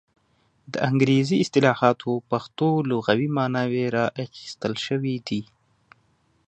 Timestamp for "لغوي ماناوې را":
2.89-4.05